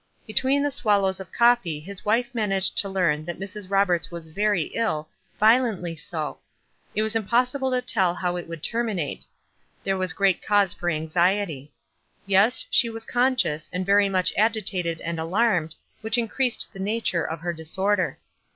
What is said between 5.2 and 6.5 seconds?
violently so—